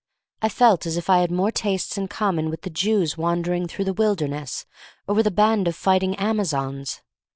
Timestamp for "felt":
0.49-0.87